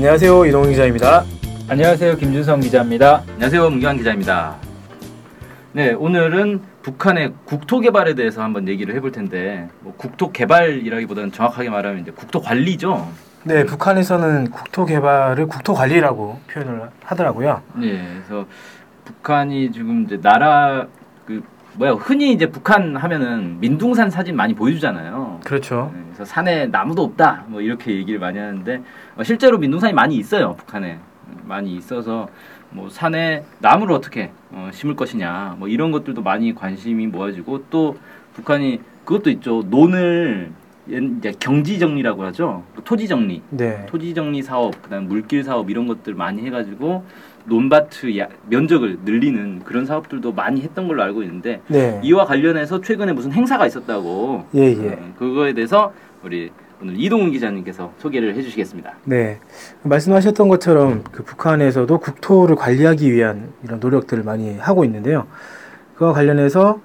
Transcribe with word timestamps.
안녕하세요 0.00 0.46
이동훈 0.46 0.70
기자입니다. 0.70 1.24
안녕하세요 1.68 2.16
김준성 2.16 2.60
기자입니다. 2.60 3.22
안녕하세요 3.32 3.68
문경환 3.68 3.98
기자입니다. 3.98 4.56
네 5.74 5.92
오늘은 5.92 6.62
북한의 6.80 7.34
국토 7.44 7.80
개발에 7.80 8.14
대해서 8.14 8.42
한번 8.42 8.66
얘기를 8.66 8.94
해볼 8.94 9.12
텐데 9.12 9.68
뭐 9.80 9.92
국토 9.98 10.32
개발이라기보다는 10.32 11.32
정확하게 11.32 11.68
말하면 11.68 12.00
이제 12.00 12.12
국토 12.12 12.40
관리죠. 12.40 13.08
네 13.44 13.66
북한에서는 13.66 14.50
국토 14.50 14.86
개발을 14.86 15.46
국토 15.48 15.74
관리라고 15.74 16.40
표현을 16.50 16.88
하더라고요. 17.04 17.60
네 17.74 18.02
그래서 18.26 18.46
북한이 19.04 19.70
지금 19.70 20.04
이제 20.06 20.18
나라 20.18 20.86
그 21.26 21.42
뭐야 21.76 21.92
흔히 21.92 22.32
이제 22.32 22.46
북한 22.46 22.96
하면은 22.96 23.58
민둥산 23.60 24.10
사진 24.10 24.36
많이 24.36 24.54
보여주잖아요. 24.54 25.40
그렇죠. 25.44 25.90
네, 25.94 26.00
그래서 26.06 26.24
산에 26.24 26.66
나무도 26.66 27.02
없다 27.02 27.44
뭐 27.48 27.60
이렇게 27.60 27.92
얘기를 27.94 28.18
많이 28.18 28.38
하는데 28.38 28.82
어, 29.16 29.22
실제로 29.22 29.58
민둥산이 29.58 29.92
많이 29.92 30.16
있어요 30.16 30.54
북한에 30.56 30.98
많이 31.44 31.74
있어서 31.76 32.28
뭐 32.70 32.88
산에 32.88 33.44
나무를 33.60 33.94
어떻게 33.94 34.30
어, 34.50 34.70
심을 34.72 34.96
것이냐 34.96 35.56
뭐 35.58 35.68
이런 35.68 35.92
것들도 35.92 36.22
많이 36.22 36.54
관심이 36.54 37.06
모아지고 37.06 37.64
또 37.70 37.96
북한이 38.34 38.80
그것도 39.04 39.30
있죠 39.30 39.62
논을 39.70 40.50
옛- 40.90 41.02
이제 41.18 41.32
경지 41.38 41.78
정리라고 41.78 42.24
하죠 42.26 42.64
그 42.74 42.82
토지 42.84 43.06
정리 43.08 43.42
네. 43.50 43.86
토지 43.86 44.12
정리 44.14 44.42
사업 44.42 44.82
그다음 44.82 45.06
물길 45.08 45.44
사업 45.44 45.70
이런 45.70 45.86
것들 45.86 46.14
많이 46.14 46.44
해가지고 46.46 47.04
논밭의 47.46 48.18
야- 48.18 48.28
면적을 48.48 48.98
늘리는 49.04 49.60
그런 49.64 49.86
사업들도 49.86 50.32
많이 50.32 50.62
했던 50.62 50.86
걸로 50.88 51.02
알고 51.02 51.22
있는데 51.22 51.60
네. 51.68 52.00
이와 52.02 52.24
관련해서 52.24 52.80
최근에 52.80 53.12
무슨 53.12 53.32
행사가 53.32 53.66
있었다고 53.66 54.44
예 54.54 54.60
예. 54.60 54.74
음, 54.74 55.14
그거에 55.18 55.52
대해서 55.52 55.92
우리 56.22 56.50
오늘 56.82 56.94
이동훈 56.98 57.30
기자님께서 57.30 57.92
소개를 57.98 58.34
해주시겠습니다. 58.36 58.94
네. 59.04 59.38
말씀하셨던 59.82 60.48
것처럼 60.48 61.04
그 61.12 61.22
북한에서도 61.22 61.98
국토를 61.98 62.56
관리하기 62.56 63.12
위한 63.12 63.52
이런 63.64 63.80
노력들을 63.80 64.22
많이 64.22 64.56
하고 64.56 64.84
있는데요. 64.84 65.26
그와 65.96 66.12
관련해서 66.14 66.80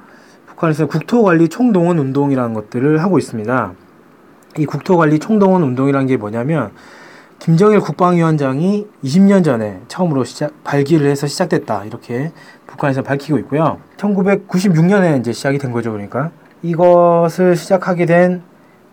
북한에서 0.47 0.87
국토관리 0.87 1.47
총동원 1.47 1.97
운동이라는 1.99 2.53
것들을 2.53 3.01
하고 3.01 3.17
있습니다. 3.17 3.73
이 4.57 4.65
국토관리 4.65 5.19
총동원 5.19 5.63
운동이라는 5.63 6.07
게 6.07 6.17
뭐냐면 6.17 6.71
김정일 7.45 7.79
국방위원장이 7.79 8.87
20년 9.03 9.43
전에 9.43 9.79
처음으로 9.87 10.23
시작 10.23 10.63
발기를 10.63 11.07
해서 11.07 11.27
시작됐다 11.27 11.85
이렇게 11.85 12.31
북한에서 12.65 13.03
밝히고 13.03 13.37
있고요. 13.37 13.77
1996년에 13.97 15.19
이제 15.19 15.31
시작이 15.31 15.59
된 15.59 15.71
거죠. 15.71 15.91
그러니까 15.91 16.31
이것을 16.63 17.55
시작하게 17.55 18.07
된 18.07 18.41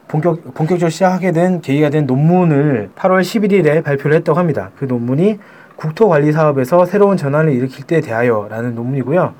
본격 0.06 0.52
본격적으로 0.52 0.90
시작하게 0.90 1.32
된 1.32 1.62
계기가 1.62 1.88
된 1.88 2.04
논문을 2.04 2.90
8월 2.94 3.22
11일에 3.22 3.82
발표를 3.82 4.18
했다고 4.18 4.38
합니다. 4.38 4.70
그 4.78 4.84
논문이 4.84 5.38
국토 5.76 6.10
관리 6.10 6.30
사업에서 6.30 6.84
새로운 6.84 7.16
전환을 7.16 7.54
일으킬 7.54 7.86
때 7.86 8.02
대하여 8.02 8.48
라는 8.50 8.74
논문이고요. 8.74 9.32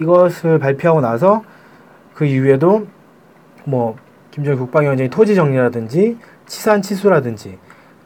이것을 0.00 0.58
발표하고 0.58 1.00
나서 1.00 1.44
그 2.12 2.24
이후에도 2.24 2.88
뭐 3.62 3.94
김정일 4.32 4.58
국방위원장이 4.58 5.10
토지 5.10 5.36
정리라든지 5.36 6.18
치산 6.46 6.82
치수라든지 6.82 7.56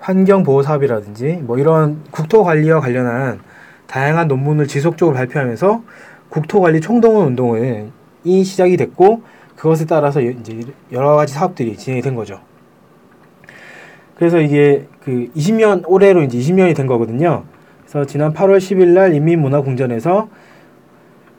환경 0.03 0.43
보호 0.43 0.63
사업이라든지 0.63 1.43
뭐 1.45 1.59
이런 1.59 2.03
국토 2.11 2.43
관리와 2.43 2.81
관련한 2.81 3.39
다양한 3.87 4.27
논문을 4.27 4.67
지속적으로 4.67 5.15
발표하면서 5.15 5.83
국토 6.29 6.61
관리 6.61 6.81
총동원 6.81 7.29
운동을 7.29 7.91
이 8.25 8.43
시작이 8.43 8.77
됐고 8.77 9.23
그것에 9.55 9.87
따라서 9.87 10.21
이제 10.21 10.61
여러 10.91 11.15
가지 11.15 11.35
사업들이 11.35 11.77
진행이 11.77 12.03
된 12.03 12.17
거죠. 12.17 12.41
그래서 14.17 14.41
이게 14.41 14.89
그 15.05 15.29
20년 15.37 15.85
올해로 15.87 16.23
이제 16.23 16.37
20년이 16.37 16.75
된 16.75 16.89
거거든요. 16.89 17.45
그래서 17.83 18.05
지난 18.05 18.35
8월 18.35 18.59
10일 18.59 18.89
날 18.89 19.15
인민문화궁전에서 19.15 20.29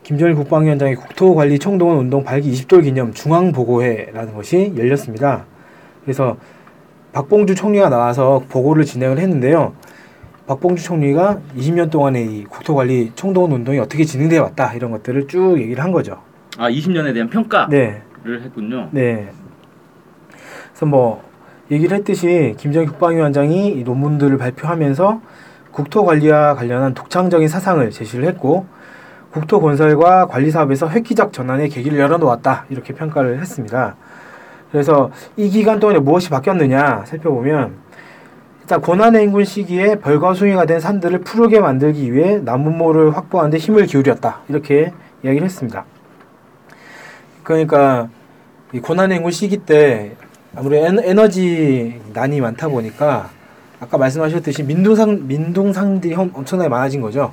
김정일 0.04 0.36
국방위원장의 0.36 0.96
국토관리 0.96 1.60
총동원 1.60 1.98
운동 1.98 2.24
발기 2.24 2.50
20돌 2.52 2.84
기념 2.84 3.12
중앙 3.14 3.52
보고회라는 3.52 4.34
것이 4.34 4.74
열렸습니다. 4.78 5.46
그래서 6.04 6.38
박봉주 7.14 7.54
총리가 7.54 7.90
나와서 7.90 8.44
보고를 8.50 8.84
진행을 8.84 9.20
했는데요. 9.20 9.74
박봉주 10.48 10.84
총리가 10.84 11.40
20년 11.56 11.90
동안의 11.90 12.26
이 12.26 12.44
국토관리 12.46 13.12
총동원 13.16 13.52
운동이 13.52 13.80
어떻게 13.80 14.04
진행되어 14.04 14.42
왔다 14.42 14.74
이런 14.74 14.92
것들을 14.92 15.28
쭉 15.28 15.58
얘기를 15.60 15.82
한 15.82 15.92
거죠. 15.92 16.22
아 16.58 16.70
20년에 16.70 17.14
대한 17.14 17.30
평가를 17.30 17.70
네. 17.70 18.02
했군요. 18.26 18.90
네. 18.92 19.30
그래서 20.72 20.86
뭐 20.88 21.24
얘기를 21.72 21.96
했듯이 21.96 22.56
김정일 22.58 22.90
국방위원장이 22.90 23.70
이 23.70 23.84
논문들을 23.84 24.38
발표하면서 24.38 25.22
국토 25.72 26.06
관리와 26.06 26.56
관련한 26.56 26.94
독창적인 26.94 27.48
사상을 27.48 27.90
제시를 27.90 28.26
했고 28.26 28.66
국토 29.32 29.62
건설과 29.62 30.28
관리 30.28 30.52
사업에서 30.52 30.90
획기적 30.90 31.32
전환의 31.32 31.70
계기를 31.70 31.98
열어놓았다 32.00 32.66
이렇게 32.70 32.94
평가를 32.94 33.40
했습니다. 33.40 33.96
그래서 34.74 35.12
이 35.38 35.50
기간 35.50 35.80
동안에 35.80 36.00
무엇이 36.00 36.32
바뀌었느냐 36.32 37.04
살펴보면 37.06 37.76
일단 38.62 38.82
고난의 38.82 39.26
인군 39.26 39.46
시기에 39.46 39.96
벌거숭이가 40.00 40.66
된 40.66 40.80
산들을 40.80 41.20
푸르게 41.20 41.60
만들기 41.60 42.12
위해 42.12 42.40
나무모를 42.40 43.16
확보하는 43.16 43.52
데 43.52 43.60
힘을 43.60 43.86
기울였다 43.86 44.40
이렇게 44.50 44.92
이야기를 45.24 45.46
했습니다. 45.46 45.86
그러니까 47.44 48.10
이 48.74 48.80
고난의 48.80 49.18
인군 49.18 49.32
시기 49.32 49.58
때 49.58 50.14
아무래도 50.56 51.02
에- 51.04 51.08
에너지 51.10 52.02
난이 52.12 52.42
많다 52.42 52.68
보니까 52.68 53.30
아까 53.80 54.00
말씀하셨듯이 54.00 54.64
민둥상 54.64 55.28
민둥상들이 55.28 56.16
엄- 56.16 56.32
엄청나게 56.34 56.68
많아진 56.70 57.00
거죠. 57.02 57.32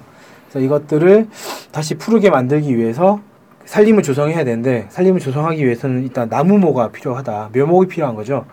그래서 0.51 0.63
이것들을 0.67 1.27
다시 1.73 1.95
푸르게 1.95 2.29
만들기 2.29 2.77
위해서 2.77 3.21
산림을 3.71 4.03
조성해야 4.03 4.43
되는데 4.43 4.87
산림을 4.89 5.21
조성하기 5.21 5.65
위해서는 5.65 6.03
일단 6.03 6.29
나무모가 6.29 6.89
필요하다. 6.89 7.51
묘목이 7.55 7.87
필요한 7.87 8.17
거죠. 8.17 8.45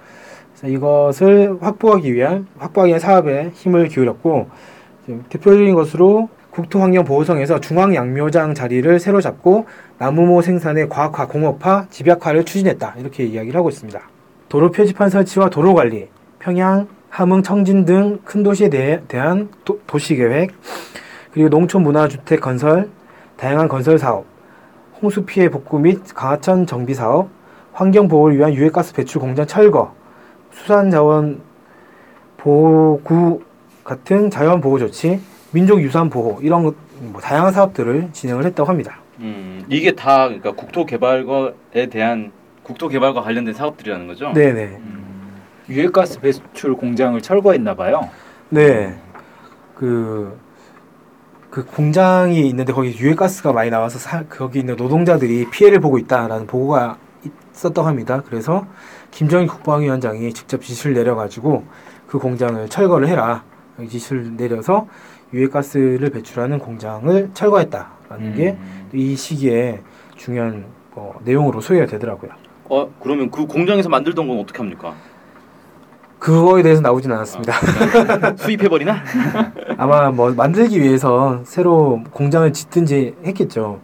그래서 0.51 0.67
이것을 0.67 1.57
확보하기 1.59 2.13
위한 2.13 2.45
확보하기 2.59 2.89
위한 2.89 2.99
사업에 2.99 3.49
힘을 3.55 3.87
기울였고 3.87 4.47
대표적인 5.29 5.73
것으로 5.73 6.29
국토환경보호성에서 6.51 7.61
중앙양묘장 7.61 8.53
자리를 8.53 8.99
새로 8.99 9.19
잡고 9.19 9.65
나무모 9.97 10.43
생산의 10.43 10.87
과학화, 10.87 11.25
공업화, 11.27 11.87
집약화를 11.89 12.45
추진했다. 12.45 12.95
이렇게 12.99 13.23
이야기를 13.25 13.57
하고 13.57 13.69
있습니다. 13.69 13.99
도로 14.49 14.69
표지판 14.69 15.09
설치와 15.09 15.49
도로 15.49 15.73
관리, 15.73 16.09
평양, 16.37 16.87
함흥, 17.09 17.41
청진 17.41 17.85
등 17.85 18.19
큰 18.23 18.43
도시에 18.43 18.69
대해, 18.69 19.01
대한 19.07 19.49
도, 19.65 19.79
도시 19.87 20.15
계획, 20.15 20.51
그리고 21.31 21.49
농촌 21.49 21.81
문화주택 21.81 22.39
건설, 22.39 22.89
다양한 23.37 23.67
건설 23.67 23.97
사업, 23.97 24.36
홍수 25.01 25.25
피해 25.25 25.49
복구 25.49 25.79
및 25.79 26.01
강하천 26.13 26.65
정비 26.65 26.93
사업, 26.93 27.29
환경 27.73 28.07
보호를 28.07 28.37
위한 28.37 28.53
유해가스 28.53 28.93
배출 28.93 29.21
공장 29.21 29.45
철거, 29.45 29.93
수산 30.51 30.89
자원 30.89 31.41
보호구 32.37 33.41
같은 33.83 34.29
자연 34.29 34.59
보호 34.61 34.79
조치, 34.79 35.19
민족 35.51 35.81
유산 35.81 36.09
보호 36.09 36.39
이런 36.41 36.63
것, 36.63 36.75
뭐 36.99 37.21
다양한 37.21 37.53
사업들을 37.53 38.09
진행을 38.11 38.45
했다고 38.45 38.67
합니다. 38.67 38.99
음 39.19 39.63
이게 39.69 39.93
다 39.93 40.25
그러니까 40.25 40.51
국토 40.51 40.85
개발과에 40.85 41.87
대한 41.89 42.31
국토 42.63 42.87
개발과 42.87 43.21
관련된 43.21 43.53
사업들이라는 43.53 44.07
거죠. 44.07 44.33
네네. 44.33 44.79
유해가스 45.69 46.19
배출 46.19 46.75
공장을 46.75 47.19
철거했나 47.21 47.75
봐요. 47.75 48.09
네. 48.49 48.97
그, 49.75 50.37
그 51.57 51.65
공장이 51.65 52.47
있는데 52.49 52.71
거기 52.71 52.95
유해가스가 52.95 53.51
많이 53.51 53.71
나와서 53.71 53.97
사, 53.97 54.21
거기 54.25 54.59
있는 54.59 54.75
노동자들이 54.75 55.49
피해를 55.49 55.79
보고 55.79 55.97
있다라는 55.97 56.45
보고가 56.45 56.99
있었다고 57.51 57.87
합니다. 57.87 58.21
그래서 58.27 58.67
김정일 59.09 59.47
국방위원장이 59.47 60.33
직접 60.33 60.61
지시를 60.61 60.93
내려가지고 60.93 61.63
그 62.05 62.19
공장을 62.19 62.69
철거를 62.69 63.07
해라. 63.07 63.43
이 63.81 63.87
지시를 63.87 64.37
내려서 64.37 64.87
유해가스를 65.33 66.11
배출하는 66.11 66.59
공장을 66.59 67.31
철거했다라는 67.33 68.39
음. 68.39 68.89
게이 68.91 69.15
시기에 69.15 69.81
중요한 70.15 70.65
뭐 70.93 71.19
내용으로 71.23 71.59
소개가 71.59 71.87
되더라고요. 71.87 72.33
어 72.65 72.87
그러면 73.01 73.31
그 73.31 73.47
공장에서 73.47 73.89
만들던 73.89 74.27
건 74.27 74.39
어떻게 74.39 74.59
합니까? 74.59 74.93
그거에 76.19 76.63
대해서 76.63 76.81
나오진 76.81 77.11
않았습니다. 77.11 77.53
수입해 78.37 78.67
버리나? 78.69 79.03
아마 79.77 80.09
뭐 80.11 80.31
만들기 80.31 80.81
위해서 80.81 81.41
새로 81.45 82.01
공장을 82.11 82.51
짓든지 82.51 83.15
했겠죠. 83.25 83.79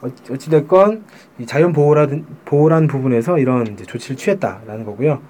어- 0.00 0.08
어찌됐건 0.30 1.04
이 1.38 1.46
자연 1.46 1.72
보호라든 1.72 2.24
보호라는 2.44 2.88
부분에서 2.88 3.38
이런 3.38 3.76
조치를 3.76 4.16
취했다라는 4.16 4.84
거고요. 4.84 5.20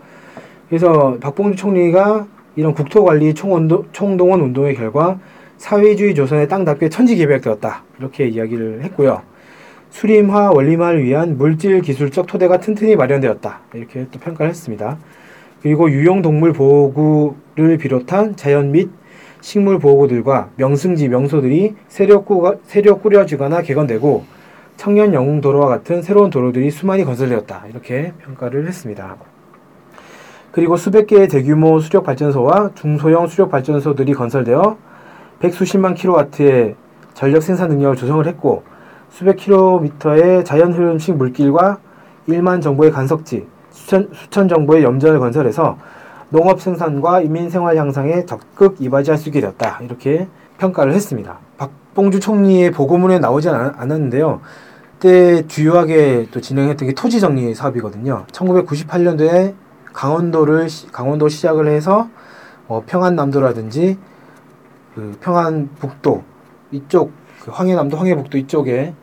그래서 0.69 1.17
박봉주 1.21 1.57
총리가 1.57 2.27
이런 2.57 2.75
국토관리 2.75 3.35
총운동, 3.35 3.87
총동원 3.93 4.41
운동의 4.41 4.75
결과 4.77 5.19
사회주의 5.59 6.15
조선의 6.15 6.49
땅답게 6.49 6.89
천지개벽되었다 6.89 7.83
이렇게 7.99 8.27
이야기를 8.29 8.83
했고요. 8.85 9.23
수림화 9.91 10.51
원리마를 10.51 11.05
위한 11.05 11.39
물질 11.39 11.81
기술적 11.81 12.27
토대가 12.27 12.59
튼튼히 12.59 12.97
마련되었다 12.97 13.61
이렇게 13.75 14.07
또 14.11 14.19
평가를 14.19 14.51
했습니다. 14.51 14.99
그리고 15.63 15.91
유용동물 15.91 16.53
보호구를 16.53 17.79
비롯한 17.79 18.37
자연 18.37 18.73
및 18.73 18.91
식물 19.41 19.79
보호구들과 19.79 20.51
명승지 20.57 21.09
명소들이 21.09 21.75
새로 21.89 22.25
꾸려지거나 22.25 23.63
개건되고 23.63 24.25
청년 24.77 25.15
영웅 25.15 25.41
도로와 25.41 25.69
같은 25.69 26.03
새로운 26.03 26.31
도로들이 26.31 26.71
수많이 26.71 27.05
건설되었다. 27.05 27.65
이렇게 27.71 28.13
평가를 28.23 28.67
했습니다. 28.67 29.17
그리고 30.53 30.77
수백 30.77 31.07
개의 31.07 31.29
대규모 31.29 31.81
수력 31.81 32.05
발전소와 32.05 32.73
중소형 32.75 33.27
수력 33.27 33.51
발전소들이 33.51 34.15
건설되어 34.15 34.77
백수십만 35.39 35.95
킬로와트의 35.95 36.77
전력 37.15 37.43
생산 37.43 37.69
능력을 37.69 37.97
조성을 37.97 38.27
했고 38.27 38.63
수백 39.11 39.37
킬로미터의 39.37 40.45
자연 40.45 40.73
흐름식 40.73 41.17
물길과 41.17 41.79
1만 42.29 42.61
정보의 42.61 42.91
간석지, 42.91 43.47
수천, 43.87 44.11
수천 44.13 44.49
정보의 44.49 44.83
염전을 44.83 45.21
건설해서 45.21 45.79
농업 46.31 46.61
생산과 46.61 47.21
인민 47.21 47.49
생활 47.49 47.77
향상에 47.77 48.27
적극 48.27 48.77
이바지할 48.81 49.17
수 49.17 49.29
있게 49.29 49.41
되었다. 49.41 49.79
이렇게 49.83 50.27
평가를 50.59 50.93
했습니다. 50.93 51.39
박봉주 51.57 52.19
총리의 52.19 52.73
보고문에 52.73 53.21
나오지 53.21 53.49
않- 53.49 53.75
않았는데요. 53.77 54.41
그때 54.99 55.47
주요하게 55.47 56.29
또 56.33 56.41
진행했던 56.41 56.89
게 56.89 56.95
토지 56.95 57.21
정리 57.21 57.55
사업이거든요. 57.55 58.25
1998년도에 58.33 59.55
강원도를 59.93 60.69
시- 60.69 60.91
강원도 60.91 61.29
시작을 61.29 61.69
해서 61.69 62.09
뭐 62.67 62.83
평안남도라든지 62.87 63.99
그 64.97 65.17
평안북도 65.21 66.25
이쪽 66.73 67.13
그 67.45 67.53
황해남도 67.53 67.97
황해북도 67.97 68.37
이쪽에 68.39 68.95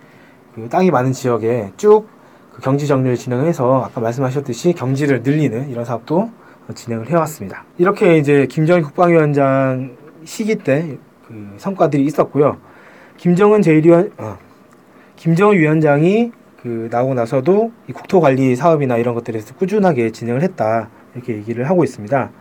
그 0.56 0.68
땅이 0.68 0.92
많은 0.92 1.14
지역에 1.14 1.72
쭉 1.78 2.08
그 2.54 2.62
경지 2.62 2.88
정리를 2.88 3.18
진행해서 3.18 3.84
아까 3.84 4.00
말씀하셨듯이 4.02 4.74
경지를 4.74 5.24
늘리는 5.24 5.70
이런 5.70 5.86
사업도 5.86 6.30
진행을 6.74 7.10
해왔습니다. 7.10 7.66
이렇게 7.78 8.18
이제 8.18 8.48
김정일 8.48 8.84
국방위원장 8.84 9.98
시기 10.24 10.56
때 10.56 10.98
그 11.28 11.56
성과들이 11.58 12.04
있었고요. 12.06 12.58
김정은 13.18 13.62
제1위원 13.62 14.12
어, 14.18 14.38
김정은 15.16 15.58
위원장이 15.58 16.32
그 16.62 16.88
나오고 16.92 17.14
나서도 17.14 17.72
이 17.90 17.92
국토관리 17.92 18.56
사업이나 18.56 18.98
이런 18.98 19.16
것들에서 19.16 19.56
꾸준하게 19.56 20.12
진행을 20.12 20.42
했다 20.42 20.90
이렇게 21.14 21.34
얘기를 21.34 21.70
하고 21.70 21.84
있습니다. 21.84 22.32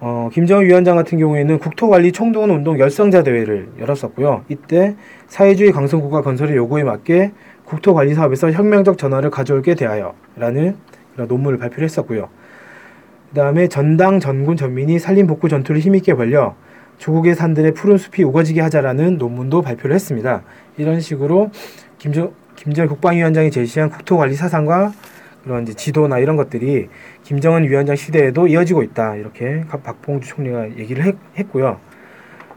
어, 0.00 0.28
김정은 0.32 0.66
위원장 0.66 0.96
같은 0.96 1.18
경우에는 1.18 1.58
국토관리 1.58 2.12
총동원 2.12 2.50
운동 2.50 2.78
열성자 2.78 3.22
대회를 3.22 3.70
열었었고요. 3.78 4.44
이때 4.48 4.94
사회주의 5.26 5.72
강성국가 5.72 6.22
건설의 6.22 6.56
요구에 6.56 6.84
맞게 6.84 7.32
국토관리 7.66 8.14
사업에서 8.14 8.50
혁명적 8.50 8.96
전환을 8.96 9.30
가져올게 9.30 9.74
대하여라는 9.74 10.76
그런 11.14 11.28
논문을 11.28 11.58
발표를 11.58 11.84
했었고요. 11.84 12.28
그 13.30 13.34
다음에 13.34 13.68
전당 13.68 14.20
전군 14.20 14.56
전민이 14.56 14.98
산림 14.98 15.26
복구 15.26 15.48
전투를 15.48 15.80
힘있게 15.80 16.14
벌려 16.14 16.54
조국의 16.98 17.34
산들의 17.34 17.74
푸른 17.74 17.98
숲이 17.98 18.22
우거지게 18.24 18.60
하자라는 18.62 19.18
논문도 19.18 19.62
발표를 19.62 19.94
했습니다. 19.94 20.42
이런 20.78 21.00
식으로 21.00 21.50
김정 21.98 22.32
김정일 22.54 22.88
국방위원장이 22.88 23.50
제시한 23.50 23.90
국토관리 23.90 24.34
사상과 24.34 24.92
그런 25.44 25.64
이제 25.64 25.74
지도나 25.74 26.18
이런 26.18 26.36
것들이 26.36 26.88
김정은 27.22 27.64
위원장 27.64 27.96
시대에도 27.96 28.48
이어지고 28.48 28.82
있다 28.82 29.16
이렇게 29.16 29.62
각- 29.68 29.82
박봉주 29.82 30.26
총리가 30.28 30.70
얘기를 30.78 31.04
했, 31.04 31.14
했고요. 31.36 31.78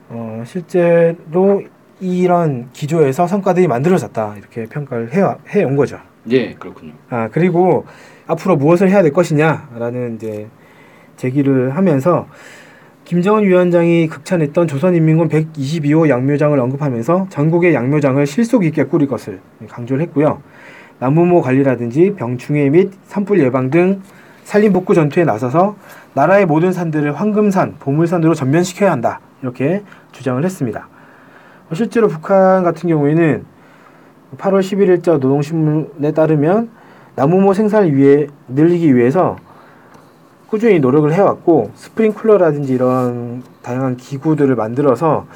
어, 0.10 0.44
실제로 0.46 1.64
이런 2.00 2.70
기조에서 2.74 3.28
성과들이 3.28 3.68
만들어졌다 3.68 4.36
이렇게 4.38 4.66
평가를 4.66 5.14
해 5.14 5.22
해온 5.50 5.76
거죠. 5.76 6.00
예, 6.30 6.54
그렇군요. 6.54 6.94
아 7.10 7.30
그리고 7.30 7.86
앞으로 8.28 8.56
무엇을 8.56 8.90
해야 8.90 9.02
될 9.02 9.12
것이냐라는 9.12 10.16
이제 10.16 10.48
제기를 11.18 11.76
하면서 11.76 12.28
김정은 13.06 13.44
위원장이 13.44 14.08
극찬했던 14.08 14.68
조선인민군 14.68 15.30
122호 15.30 16.10
양묘장을 16.10 16.58
언급하면서 16.60 17.28
전국의 17.30 17.74
양묘장을 17.74 18.26
실속 18.28 18.64
있게 18.66 18.84
꾸릴 18.84 19.08
것을 19.08 19.40
강조를 19.68 20.04
했고요. 20.04 20.42
나무모 21.00 21.42
관리라든지 21.42 22.14
병충해 22.16 22.70
및 22.70 22.92
산불 23.06 23.40
예방 23.40 23.72
등 23.72 24.02
산림 24.44 24.74
복구 24.74 24.94
전투에 24.94 25.24
나서서 25.24 25.76
나라의 26.14 26.46
모든 26.46 26.72
산들을 26.72 27.14
황금산, 27.16 27.76
보물산으로 27.80 28.34
전면시켜야 28.34 28.92
한다. 28.92 29.22
이렇게 29.42 29.84
주장을 30.12 30.44
했습니다. 30.44 30.88
어, 31.72 31.76
실제로 31.76 32.08
북한 32.08 32.64
같은 32.64 32.90
경우에는 32.90 33.46
8월 34.38 34.60
11일자 34.62 35.20
노동신문에 35.20 36.12
따르면 36.14 36.70
나무모 37.16 37.54
생산을 37.54 37.96
위해 37.96 38.28
늘리기 38.48 38.96
위해서 38.96 39.38
꾸준히 40.48 40.80
노력을 40.80 41.12
해왔고 41.12 41.72
스프링 41.76 42.14
쿨러라든지 42.14 42.74
이런 42.74 43.44
다양한 43.62 43.98
기구들을 43.98 44.56
만들어서 44.56 45.28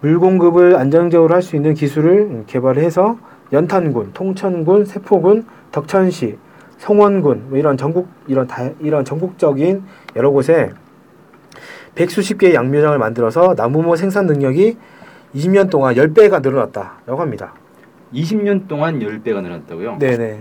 물 0.00 0.18
공급을 0.18 0.76
안정적으로 0.76 1.34
할 1.34 1.42
수 1.42 1.56
있는 1.56 1.74
기술을 1.74 2.44
개발해서 2.46 3.18
연탄군, 3.52 4.12
통천군, 4.14 4.84
세포군, 4.84 5.46
덕천시, 5.72 6.38
성원군 6.78 7.46
뭐 7.48 7.58
이런 7.58 7.76
전국 7.76 8.08
이런 8.26 8.46
다, 8.46 8.68
이런 8.80 9.04
전국적인 9.04 9.82
여러 10.16 10.30
곳에 10.30 10.70
백수십 11.94 12.38
개의 12.38 12.54
양묘장을 12.54 12.96
만들어서 12.98 13.54
나무모 13.56 13.96
생산 13.96 14.26
능력이 14.26 14.76
20년 15.34 15.70
동안 15.70 15.94
10배가 15.94 16.42
늘어났다라고 16.42 17.20
합니다. 17.20 17.54
20년 18.12 18.68
동안 18.68 18.98
10배가 19.00 19.40
늘었다고요? 19.42 19.96
네네. 19.98 20.40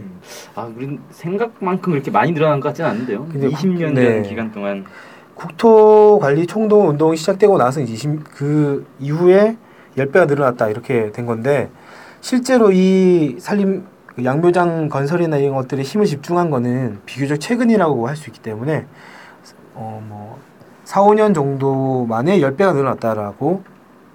아, 0.56 0.70
우린 0.76 1.00
생각만큼 1.12 1.94
이렇게 1.94 2.12
많이 2.12 2.34
늘어난 2.34 2.60
것 2.60 2.70
같지는 2.70 2.90
않은데요. 2.90 3.28
근데 3.32 3.48
20년이라는 3.50 3.94
네. 3.94 4.22
기간 4.24 4.52
동안 4.52 4.84
국토관리 5.36 6.46
총동 6.48 6.90
운동이 6.90 7.16
시작되고 7.16 7.58
나서 7.58 7.80
이제 7.80 7.94
20, 7.94 8.24
그 8.36 8.86
이후에 9.00 9.56
10배가 9.98 10.28
늘어났다 10.28 10.68
이렇게 10.70 11.12
된 11.12 11.26
건데 11.26 11.70
실제로 12.20 12.72
이 12.72 13.38
산림 13.40 13.86
그 14.08 14.26
양묘장 14.26 14.90
건설이나 14.90 15.38
이런 15.38 15.56
것들에 15.56 15.82
힘을 15.82 16.06
집중한 16.06 16.50
거는 16.50 17.00
비교적 17.06 17.40
최근이라고 17.40 18.08
할 18.08 18.18
수 18.18 18.30
있기 18.30 18.42
때문에 18.42 18.86
어 19.76 20.02
뭐 20.06 20.38
4, 20.84 21.02
5년 21.04 21.34
정도 21.34 22.06
만에 22.06 22.40
10배가 22.40 22.74
늘어났다라고 22.76 23.64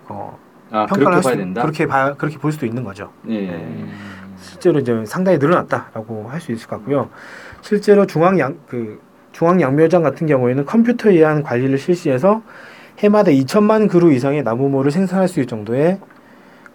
어 0.08 0.38
아, 0.70 0.86
평가를 0.86 1.20
그렇게 1.20 1.28
할 1.28 1.46
수. 1.46 1.54
그렇게 1.54 1.86
봐 1.86 2.14
그렇게 2.14 2.38
볼 2.38 2.52
수도 2.52 2.66
있는 2.66 2.84
거죠. 2.84 3.10
예. 3.28 3.64
실제로 4.38 4.78
이제 4.80 5.04
상당히 5.06 5.38
늘어났다라고 5.38 6.28
할 6.28 6.40
수 6.40 6.52
있을 6.52 6.68
것 6.68 6.76
같고요. 6.76 7.08
실제로 7.62 8.06
중앙 8.06 8.38
양그 8.38 9.00
중앙 9.32 9.60
양묘장 9.60 10.02
같은 10.02 10.26
경우에는 10.26 10.64
컴퓨터에 10.64 11.14
의한 11.14 11.42
관리를 11.42 11.78
실시해서 11.78 12.42
해마다 12.98 13.30
2천만 13.30 13.88
그루 13.88 14.12
이상의 14.12 14.42
나무모를 14.42 14.90
생산할 14.90 15.28
수 15.28 15.40
있을 15.40 15.46
정도의 15.46 15.98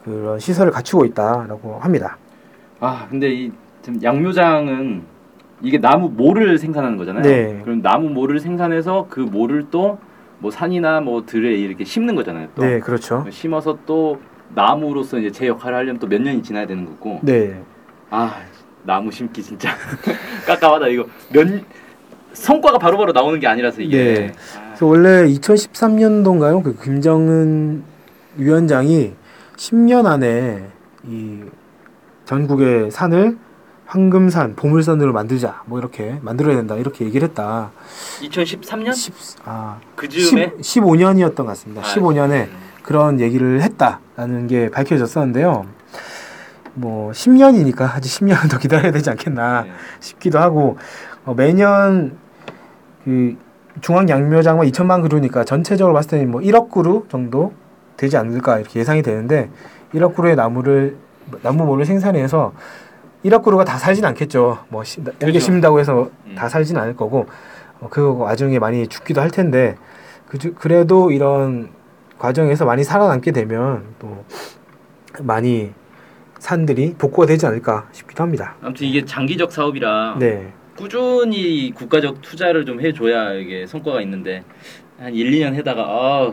그런 0.04 0.40
시설을 0.40 0.72
갖추고 0.72 1.06
있다라고 1.06 1.80
합니다. 1.80 2.18
아, 2.80 3.08
근데 3.10 3.32
이 3.32 3.52
양묘장은 4.02 5.04
이게 5.62 5.80
나무 5.80 6.10
모를 6.10 6.58
생산하는 6.58 6.98
거잖아요. 6.98 7.24
네. 7.24 7.62
그럼 7.64 7.82
나무 7.82 8.10
모를 8.10 8.40
생산해서 8.40 9.08
그 9.10 9.20
모를 9.20 9.68
또 9.72 10.00
뭐 10.42 10.50
산이나 10.52 11.02
뭐 11.02 11.24
들에 11.26 11.54
이렇게 11.54 11.84
심는 11.86 12.16
거잖아요. 12.16 12.50
또 12.56 12.64
네, 12.64 12.80
그렇죠. 12.80 13.26
심어서 13.30 13.78
또 13.86 14.20
나무로서 14.54 15.20
이제 15.20 15.32
제 15.32 15.48
역할을 15.48 15.78
하려면 15.78 16.00
또 16.00 16.08
몇 16.08 16.22
년이 16.22 16.42
지나야 16.44 16.66
되는 16.68 16.86
거고. 16.86 17.20
네, 17.22 17.62
아, 18.10 18.36
나무 18.84 19.12
심기 19.12 19.42
진짜 19.44 19.70
깝깝하다 20.48 20.88
이거. 20.88 21.06
몇 21.32 21.48
성과가 22.34 22.80
바로바로 22.80 23.12
나오는 23.12 23.40
게 23.40 23.48
아니라서 23.48 23.82
이게. 23.82 23.98
네. 24.14 24.34
아, 24.58 24.66
그래서 24.70 24.86
원래 24.88 25.28
2013년도인가요? 25.28 26.64
그 26.64 26.76
김정은 26.82 27.84
위원장이 28.38 29.14
10년 29.58 30.06
안에 30.08 30.68
이 31.08 31.44
전국의 32.26 32.90
산을 32.90 33.38
황금산, 33.92 34.56
보물산으로 34.56 35.12
만들자. 35.12 35.64
뭐 35.66 35.78
이렇게 35.78 36.18
만들어야 36.22 36.56
된다. 36.56 36.76
이렇게 36.76 37.04
얘기를 37.04 37.28
했다. 37.28 37.72
2013년 38.22 38.94
10, 38.94 39.14
아, 39.44 39.80
그 39.98 40.08
즈음에 40.08 40.54
10, 40.62 40.84
15년이었던 40.84 41.36
것 41.36 41.48
같습니다. 41.48 41.82
아, 41.82 41.84
15년에 41.84 42.48
음. 42.48 42.58
그런 42.84 43.20
얘기를 43.20 43.62
했다라는 43.62 44.48
게 44.48 44.70
밝혀졌었는데요. 44.70 45.66
뭐 46.74 47.12
10년이니까 47.12 47.82
아직 47.82 48.22
10년은 48.22 48.50
더 48.50 48.60
기다려야 48.60 48.94
되지 48.94 49.10
않겠나 49.10 49.64
네. 49.64 49.72
싶기도 50.00 50.40
하고 50.40 50.78
어, 51.26 51.34
매년 51.34 52.18
그 53.04 53.36
중앙 53.82 54.08
양묘장만 54.08 54.68
2천만 54.68 55.02
그루니까 55.02 55.44
전체적으로 55.44 55.94
봤을 55.94 56.12
때는 56.12 56.32
뭐 56.32 56.40
1억 56.40 56.72
그루 56.72 57.08
정도 57.10 57.52
되지 57.98 58.16
않을까 58.16 58.60
이렇게 58.60 58.80
예상이 58.80 59.02
되는데 59.02 59.50
1억 59.94 60.16
그루의 60.16 60.38
나무를 60.38 60.96
나무모를 61.44 61.86
생산해서 61.86 62.54
1억 63.26 63.44
그루가 63.44 63.64
다 63.64 63.78
살진 63.78 64.04
않겠죠. 64.06 64.66
뭐 64.70 64.84
시- 64.84 65.00
열개 65.02 65.18
그렇죠. 65.20 65.40
심는다고 65.40 65.80
해서 65.80 66.10
음. 66.26 66.36
다 66.36 66.50
살진 66.50 66.78
않을 66.78 66.96
거고 66.96 67.28
어, 67.80 67.88
그 67.90 68.18
와중에 68.18 68.60
많이 68.60 68.88
죽기도 68.88 69.22
할 69.22 69.30
텐데 69.30 69.76
그 70.28 70.38
그래도 70.56 71.12
이런 71.12 71.70
과정에서 72.18 72.66
많이 72.66 72.84
살아남게 72.84 73.32
되면 73.32 73.86
또 74.00 74.24
많이 75.20 75.72
산들이 76.40 76.96
복구가 76.98 77.28
되지 77.28 77.46
않을까 77.46 77.88
싶기도 77.92 78.24
합니다. 78.24 78.56
아무튼 78.62 78.88
이게 78.88 79.06
장기적 79.06 79.52
사업이라 79.52 80.16
네. 80.20 80.54
꾸준히 80.78 81.72
국가적 81.76 82.22
투자를 82.22 82.66
좀 82.66 82.82
해줘야 82.82 83.34
이게 83.34 83.68
성과가 83.68 84.02
있는데 84.02 84.44
한 85.00 85.14
1, 85.14 85.30
2년 85.32 85.54
해다가 85.54 85.84
아 85.84 86.32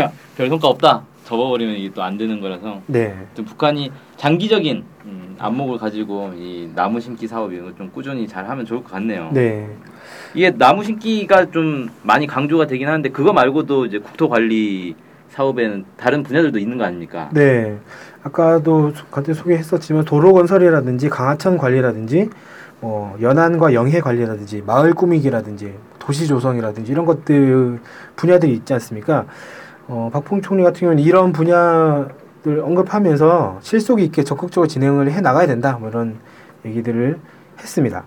야, 0.00 0.10
별 0.36 0.48
성과 0.48 0.68
없다. 0.68 1.04
접어버리면 1.24 1.76
이게 1.76 1.92
또 1.92 2.02
안 2.02 2.18
되는 2.18 2.40
거라서 2.40 2.80
네. 2.86 3.16
좀 3.34 3.44
북한이 3.44 3.90
장기적인 4.16 4.84
음, 5.06 5.36
안목을 5.38 5.78
가지고 5.78 6.32
이 6.36 6.70
나무 6.74 7.00
심기 7.00 7.26
사업 7.26 7.52
이런 7.52 7.66
거 7.66 7.74
좀 7.76 7.90
꾸준히 7.92 8.26
잘 8.28 8.48
하면 8.48 8.64
좋을 8.66 8.82
것 8.82 8.92
같네요. 8.92 9.30
네. 9.32 9.68
이게 10.34 10.50
나무 10.50 10.84
심기가 10.84 11.50
좀 11.50 11.88
많이 12.02 12.26
강조가 12.26 12.66
되긴 12.66 12.88
하는데 12.88 13.08
그거 13.08 13.32
말고도 13.32 13.86
이제 13.86 13.98
국토 13.98 14.28
관리 14.28 14.94
사업에는 15.30 15.84
다른 15.96 16.22
분야들도 16.22 16.58
있는 16.58 16.78
거 16.78 16.84
아닙니까? 16.84 17.30
네. 17.32 17.78
아까도 18.22 18.92
소- 18.94 19.06
간단히 19.06 19.36
소개했었지만 19.36 20.04
도로 20.04 20.32
건설이라든지 20.32 21.08
강하천 21.08 21.56
관리라든지 21.58 22.28
뭐 22.80 23.16
연안과 23.20 23.72
영해 23.74 24.00
관리라든지 24.00 24.62
마을 24.66 24.92
꾸미기라든지 24.94 25.74
도시 25.98 26.26
조성이라든지 26.26 26.92
이런 26.92 27.06
것들 27.06 27.80
분야들이 28.16 28.52
있지 28.52 28.72
않습니까? 28.74 29.24
어, 29.86 30.10
박풍 30.12 30.40
총리 30.40 30.62
같은 30.62 30.80
경우는 30.80 31.02
이런 31.02 31.32
분야들 31.32 32.60
언급하면서 32.60 33.58
실속 33.60 34.00
있게 34.00 34.24
적극적으로 34.24 34.66
진행을 34.66 35.10
해 35.12 35.20
나가야 35.20 35.46
된다. 35.46 35.76
뭐 35.78 35.88
이런 35.90 36.16
얘기들을 36.64 37.18
했습니다. 37.58 38.04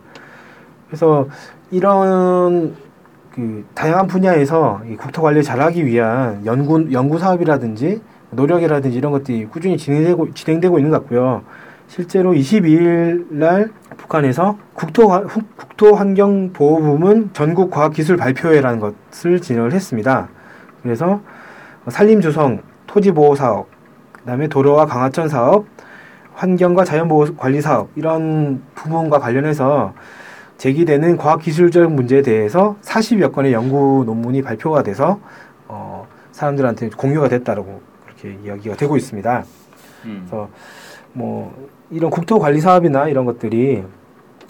그래서 0.88 1.27
이런 1.69 2.75
그 3.34 3.65
다양한 3.75 4.07
분야에서 4.07 4.81
이 4.89 4.96
국토 4.96 5.22
관리를 5.22 5.43
잘하기 5.43 5.86
위한 5.86 6.43
연구 6.46 6.91
연구 6.91 7.19
사업이라든지 7.19 8.01
노력이라든지 8.31 8.98
이런 8.98 9.12
것들이 9.12 9.46
꾸준히 9.46 9.77
진행되고 9.77 10.34
진행되고 10.34 10.79
있는 10.79 10.91
것 10.91 11.01
같고요. 11.01 11.43
실제로 11.88 12.34
22일 12.34 13.27
날 13.29 13.72
북한에서 13.96 14.57
국토 14.74 15.10
화- 15.10 15.19
후- 15.19 15.41
국토 15.55 15.96
환경 15.96 16.51
보호 16.51 16.81
부문 16.81 17.29
전국 17.31 17.69
과학 17.69 17.93
기술 17.93 18.17
발표회라는 18.17 18.79
것을 18.79 19.39
진행을 19.39 19.72
했습니다. 19.72 20.27
그래서 20.84 21.22
산림 21.89 22.22
조성, 22.22 22.62
토지 22.86 23.12
보호 23.12 23.36
사업, 23.36 23.67
그 24.12 24.24
다음에 24.25 24.48
도로와 24.48 24.86
강하천 24.86 25.29
사업, 25.29 25.65
환경과 26.34 26.84
자연 26.84 27.08
보호 27.08 27.36
관리 27.36 27.62
사업 27.62 27.89
이런 27.96 28.62
부분과 28.75 29.20
관련해서 29.20 29.94
제기되는 30.58 31.17
과학 31.17 31.41
기술적 31.41 31.91
문제에 31.91 32.22
대해서 32.22 32.75
40여 32.82 33.32
건의 33.32 33.53
연구 33.53 34.03
논문이 34.06 34.41
발표가 34.41 34.84
돼서 34.84 35.20
어, 35.67 36.08
사람들한테 36.32 36.89
공유가 36.89 37.27
됐다라고 37.29 37.82
그렇게 38.06 38.38
이야기가 38.44 38.75
되고 38.75 38.98
있습니다. 38.98 39.44
음. 40.06 40.25
그래서 40.27 40.50
뭐 41.13 41.70
이런 41.89 42.10
국토 42.10 42.39
관리 42.39 42.60
사업이나 42.60 43.08
이런 43.08 43.25
것들이 43.25 43.84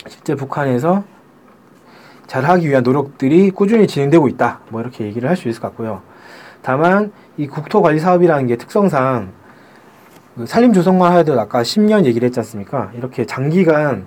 실제 0.07 0.35
북한에서 0.35 1.03
잘하기 2.27 2.67
위한 2.67 2.83
노력들이 2.83 3.51
꾸준히 3.51 3.87
진행되고 3.87 4.27
있다. 4.27 4.61
뭐 4.69 4.81
이렇게 4.81 5.05
얘기를 5.05 5.29
할 5.29 5.37
수 5.37 5.47
있을 5.47 5.61
것 5.61 5.69
같고요. 5.69 6.01
다만 6.61 7.11
이 7.37 7.47
국토 7.47 7.81
관리 7.81 7.99
사업이라는 7.99 8.47
게 8.47 8.55
특성상 8.57 9.31
그 10.35 10.45
산림 10.45 10.73
조성만 10.73 11.11
하여도 11.11 11.39
아까 11.39 11.61
10년 11.61 12.05
얘기를 12.05 12.25
했지 12.25 12.39
않습니까? 12.39 12.91
이렇게 12.95 13.25
장기간 13.25 14.05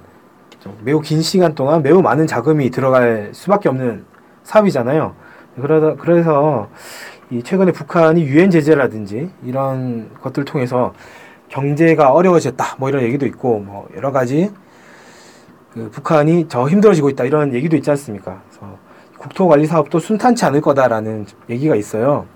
좀 0.60 0.76
매우 0.84 1.00
긴 1.00 1.22
시간 1.22 1.54
동안 1.54 1.82
매우 1.82 2.02
많은 2.02 2.26
자금이 2.26 2.70
들어갈 2.70 3.30
수밖에 3.32 3.68
없는 3.68 4.04
사업이잖아요. 4.44 5.14
그러다 5.60 5.94
그래서 6.00 6.68
이 7.30 7.42
최근에 7.42 7.72
북한이 7.72 8.22
유엔 8.22 8.50
제재라든지 8.50 9.30
이런 9.42 10.10
것들 10.20 10.44
통해서 10.44 10.92
경제가 11.48 12.12
어려워졌다 12.12 12.76
뭐 12.78 12.88
이런 12.88 13.02
얘기도 13.02 13.26
있고 13.26 13.58
뭐 13.58 13.88
여러 13.96 14.12
가지 14.12 14.50
그 15.72 15.90
북한이 15.90 16.48
더 16.48 16.68
힘들어지고 16.68 17.10
있다 17.10 17.24
이런 17.24 17.54
얘기도 17.54 17.76
있지 17.76 17.90
않습니까? 17.90 18.42
그래서 18.48 18.78
국토 19.18 19.48
관리 19.48 19.66
사업도 19.66 19.98
순탄치 19.98 20.44
않을 20.46 20.60
거다라는 20.60 21.26
얘기가 21.48 21.76
있어요. 21.76 22.26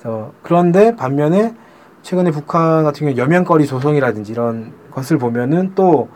그래서 0.00 0.32
그런데 0.42 0.96
반면에 0.96 1.54
최근에 2.00 2.30
북한 2.30 2.84
같은 2.84 3.06
경우 3.06 3.16
여명거리 3.18 3.66
조성이라든지 3.66 4.32
이런 4.32 4.72
것을 4.90 5.18
보면은 5.18 5.74
또또 5.74 6.10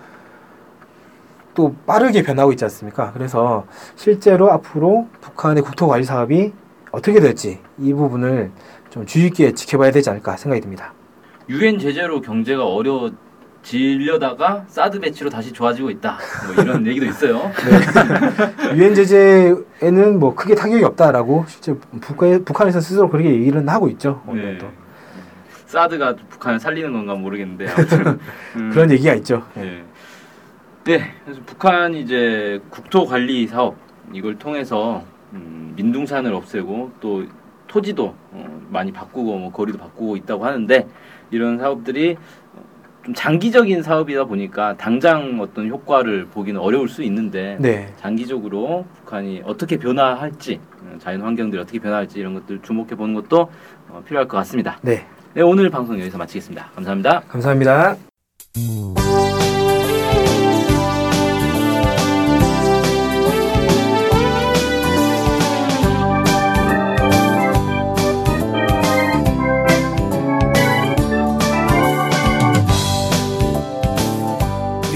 빠르게 1.87 2.23
변하고 2.23 2.53
있지 2.53 2.65
않습니까? 2.65 3.13
그래서 3.13 3.67
실제로 3.95 4.51
앞으로 4.51 5.07
북한의 5.21 5.63
국토 5.63 5.87
관리 5.87 6.05
사업이 6.05 6.55
어떻게 6.93 7.21
될지 7.21 7.61
이 7.79 7.93
부분을 7.93 8.53
좀 8.89 9.05
주의 9.05 9.27
있게 9.27 9.53
지켜봐야 9.53 9.91
되지 9.91 10.09
않을까 10.09 10.39
생각이 10.39 10.63
듭니다. 10.63 10.95
유엔 11.51 11.79
제재로 11.79 12.23
경제가 12.23 12.65
어려 12.65 13.11
워지려다가 13.65 14.65
사드 14.69 15.01
배치로 15.01 15.31
다시 15.31 15.53
좋아지고 15.53 15.91
있다. 15.91 16.19
뭐 16.55 16.63
이런 16.63 16.87
얘기도 16.87 17.07
있어요. 17.07 17.51
유엔 18.75 18.95
제재에는 18.95 20.19
뭐 20.19 20.35
크게 20.35 20.55
타격이 20.55 20.85
없다라고 20.85 21.45
실제 21.49 21.75
북한, 22.01 22.45
북한에서 22.45 22.81
스스로 22.81 23.09
그렇게 23.09 23.31
얘기를 23.31 23.67
하고 23.69 23.89
있죠. 23.89 24.23
네. 24.27 24.33
오늘도 24.33 24.67
사드가 25.67 26.15
북한을 26.29 26.61
살리는 26.61 26.93
건가 26.93 27.15
모르겠는데 27.15 27.67
아무튼 27.73 28.21
음, 28.57 28.71
그런 28.71 28.91
얘기가 28.91 29.15
있죠. 29.15 29.43
예. 29.57 29.61
네. 29.61 29.85
네, 30.85 31.15
그래서 31.25 31.41
북한이 31.47 32.03
이제 32.03 32.61
국토 32.69 33.07
관리 33.07 33.47
사업 33.47 33.77
이걸 34.13 34.39
통해서 34.39 35.03
음, 35.33 35.73
민둥산을 35.77 36.35
없애고 36.35 36.93
또 37.01 37.25
토지도 37.67 38.15
어, 38.31 38.61
많이 38.69 38.93
바꾸고 38.93 39.39
뭐 39.39 39.51
거리도 39.51 39.79
바꾸고 39.79 40.17
있다고 40.17 40.45
하는데 40.45 40.87
이런 41.31 41.59
사업들이 41.59 42.13
어, 42.13 42.19
좀 43.05 43.15
장기적인 43.15 43.83
사업이다 43.83 44.25
보니까 44.25 44.77
당장 44.77 45.39
어떤 45.41 45.69
효과를 45.69 46.27
보기는 46.27 46.59
어려울 46.61 46.89
수 46.89 47.03
있는데 47.03 47.57
네. 47.61 47.93
장기적으로 48.01 48.87
북한이 48.97 49.43
어떻게 49.45 49.77
변화할지 49.77 50.59
어, 50.81 50.97
자연 50.99 51.21
환경들이 51.21 51.61
어떻게 51.61 51.79
변화할지 51.79 52.19
이런 52.19 52.35
것들 52.35 52.63
주목해 52.63 52.95
보는 52.97 53.15
것도 53.15 53.51
어, 53.91 54.03
필요할 54.07 54.27
것 54.27 54.39
같습니다. 54.39 54.79
네. 54.83 55.07
네, 55.35 55.43
오늘 55.43 55.69
방송 55.69 56.01
여기서 56.01 56.17
마치겠습니다. 56.17 56.71
감사합니다. 56.75 57.21
감사합니다. 57.29 57.97